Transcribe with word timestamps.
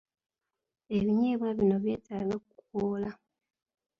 Ebinyeebwa 0.97 1.49
bino 1.57 1.75
byetaaga 1.83 2.35
kukoola. 2.47 3.11